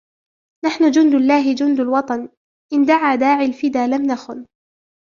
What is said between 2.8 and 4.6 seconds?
دعا داعي الفداء لم نخن